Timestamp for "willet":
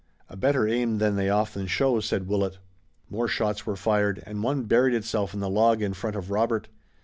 2.27-2.57